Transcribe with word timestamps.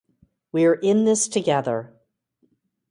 We’re 0.51 0.79
In 0.81 1.05
This 1.05 1.27
Together! 1.27 1.93